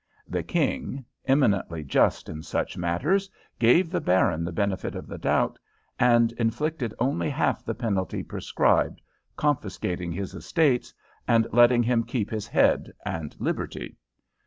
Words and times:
The 0.27 0.41
king, 0.41 1.05
eminently 1.25 1.83
just 1.83 2.27
in 2.27 2.41
such 2.41 2.75
matters, 2.75 3.29
gave 3.59 3.91
the 3.91 4.01
baron 4.01 4.43
the 4.43 4.51
benefit 4.51 4.95
of 4.95 5.05
the 5.05 5.19
doubt, 5.19 5.59
and 5.99 6.31
inflicted 6.39 6.91
only 6.97 7.29
half 7.29 7.63
the 7.63 7.75
penalty 7.75 8.23
prescribed, 8.23 8.99
confiscating 9.35 10.11
his 10.11 10.33
estates, 10.33 10.91
and 11.27 11.45
letting 11.53 11.83
him 11.83 12.03
keep 12.03 12.31
his 12.31 12.47
head 12.47 12.91
and 13.05 13.35
liberty. 13.37 13.95